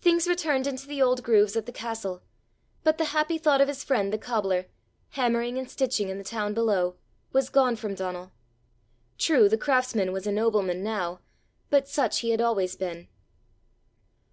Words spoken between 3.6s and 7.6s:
of his friend the cobbler, hammering and stitching in the town below, was